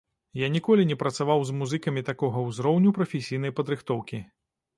Я 0.39 0.47
ніколі 0.53 0.85
не 0.91 0.95
працаваў 1.01 1.43
з 1.49 1.55
музыкамі 1.59 2.05
такога 2.09 2.47
ўзроўню 2.47 2.95
прафесійнай 2.97 3.55
падрыхтоўкі. 3.61 4.23